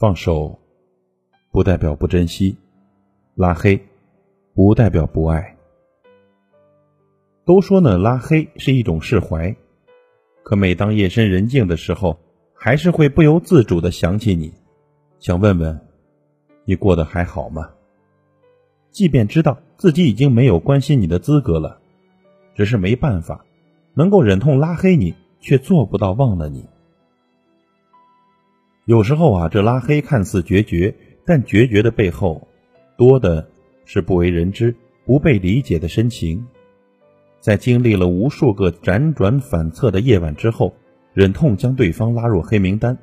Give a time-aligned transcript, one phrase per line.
[0.00, 0.58] 放手，
[1.52, 2.56] 不代表不珍惜；
[3.34, 3.78] 拉黑，
[4.54, 5.58] 不代表不爱。
[7.44, 9.54] 都说呢，拉黑是一种释怀，
[10.42, 12.18] 可每当夜深人静的时候，
[12.54, 14.54] 还是会不由自主的想起你，
[15.18, 15.78] 想问问，
[16.64, 17.68] 你过得还好吗？
[18.90, 21.78] 即便知道自己已经没有关心你的资格了，
[22.54, 23.44] 只是没办法，
[23.92, 26.66] 能够忍痛拉黑你，却做不到忘了你。
[28.90, 30.92] 有时候啊，这拉黑看似决绝，
[31.24, 32.48] 但决绝的背后，
[32.96, 33.48] 多的
[33.84, 36.44] 是不为人知、不被理解的深情。
[37.38, 40.74] 在经历了无数个辗转反侧的夜晚之后，
[41.14, 42.98] 忍痛将对方拉入黑名单，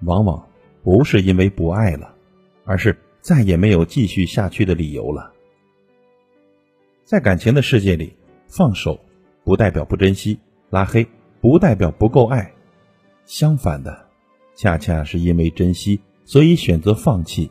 [0.00, 0.44] 往往
[0.82, 2.12] 不是因为不爱了，
[2.64, 5.32] 而是再也没有继续下去的理由了。
[7.04, 8.12] 在感情的世界里，
[8.48, 8.98] 放手
[9.44, 11.06] 不代表不珍惜，拉黑
[11.40, 12.52] 不代表不够爱，
[13.24, 14.07] 相反的。
[14.58, 17.48] 恰恰是因为珍惜，所以选择放弃；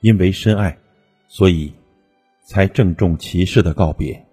[0.00, 0.78] 因为深爱，
[1.26, 1.72] 所以
[2.46, 4.24] 才郑重其事的告别。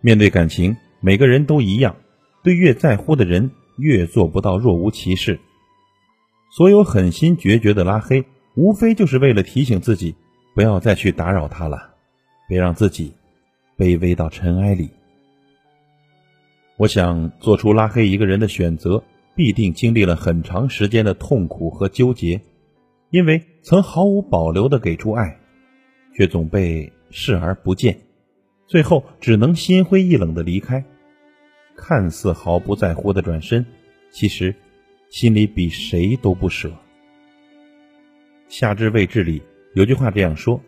[0.00, 1.94] 面对感情，每个人都一样，
[2.42, 5.38] 对越在乎的人，越做不到若无其事。
[6.50, 8.24] 所有狠心决绝的拉黑，
[8.56, 10.16] 无非就是为了提醒自己，
[10.52, 11.94] 不要再去打扰他了，
[12.48, 13.12] 别让自己
[13.78, 14.90] 卑微到尘埃里。
[16.76, 19.00] 我想做出拉黑一个人的选择。
[19.34, 22.40] 必定经历了很长时间的痛苦和纠结，
[23.10, 25.38] 因为曾毫无保留的给出爱，
[26.16, 27.98] 却总被视而不见，
[28.66, 30.84] 最后只能心灰意冷的离开。
[31.76, 33.66] 看似毫不在乎的转身，
[34.12, 34.54] 其实
[35.10, 36.70] 心里比谁都不舍。
[38.48, 39.42] 夏至未至里
[39.74, 40.60] 有句话这样说：“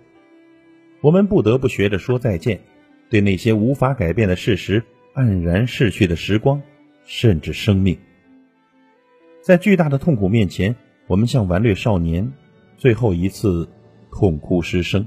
[1.01, 2.61] 我们不得不学着说再见，
[3.09, 4.83] 对那些无法改变的事实，
[5.15, 6.61] 黯然逝去的时光，
[7.05, 7.97] 甚至生命。”
[9.47, 10.75] 在巨大的痛苦面前，
[11.07, 12.33] 我们像顽劣少年，
[12.77, 13.69] 最后一次
[14.11, 15.07] 痛哭失声，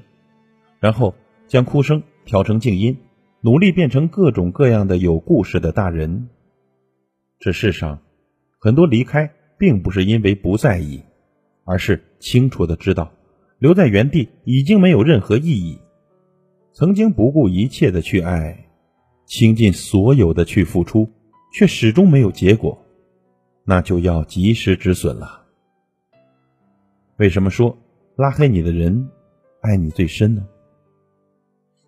[0.80, 1.14] 然后
[1.46, 2.98] 将哭声调成静音，
[3.42, 6.30] 努力变成各种各样的有故事的大人。
[7.38, 8.00] 这世上，
[8.60, 11.04] 很多离开并不是因为不在意，
[11.66, 13.12] 而是清楚的知道，
[13.58, 15.78] 留在原地已经没有任何意义。
[16.72, 18.70] 曾经不顾一切的去爱，
[19.26, 21.10] 倾尽所有的去付出，
[21.54, 22.86] 却始终没有结果。
[23.70, 25.44] 那就要及时止损了。
[27.18, 27.78] 为什么说
[28.16, 29.12] 拉黑你的人
[29.62, 30.48] 爱你最深呢？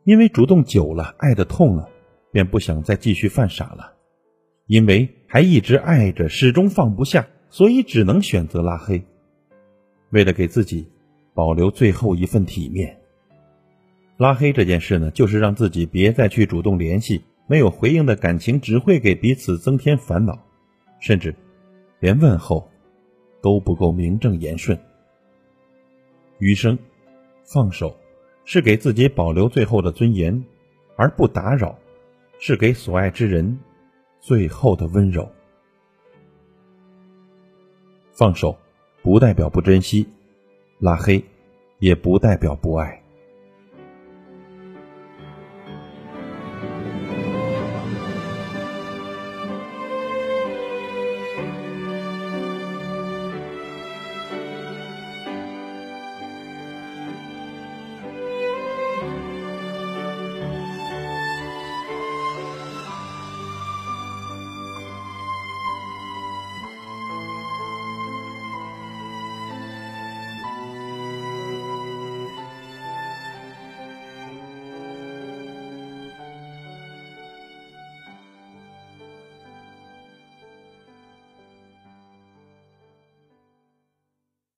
[0.03, 1.89] 因为主动久了，爱的痛了，
[2.31, 3.95] 便不想再继续犯傻了；
[4.67, 9.03] 因为还一直爱着，始终放不下，所以只能选择拉黑。
[10.11, 10.87] 为了给自己
[11.33, 12.95] 保留最后一份体面，
[14.17, 20.37] 拉黑这件事呢，就是让自己别再去主动联系，没有回应的感情只会给彼此增添烦恼，
[20.99, 21.33] 甚至。
[22.01, 22.67] 连问候
[23.41, 24.77] 都不够名正言顺，
[26.39, 26.77] 余生
[27.43, 27.95] 放手
[28.43, 30.43] 是给自己保留最后的尊严，
[30.95, 31.77] 而不打扰
[32.39, 33.59] 是给所爱之人
[34.19, 35.31] 最后的温柔。
[38.11, 38.57] 放手
[39.03, 40.07] 不代表不珍惜，
[40.79, 41.23] 拉黑
[41.77, 43.00] 也不代表不爱。